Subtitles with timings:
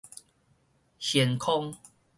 [0.99, 1.77] 懸空